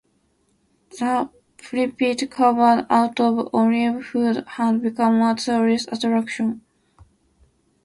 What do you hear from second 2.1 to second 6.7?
carved out of olive wood, has become a tourist attraction.